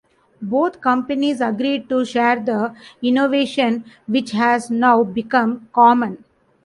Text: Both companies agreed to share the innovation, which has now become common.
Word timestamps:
Both 0.41 0.81
companies 0.81 1.41
agreed 1.41 1.87
to 1.89 2.05
share 2.05 2.39
the 2.39 2.73
innovation, 3.03 3.85
which 4.07 4.31
has 4.31 4.71
now 4.71 5.03
become 5.03 5.69
common. 5.71 6.23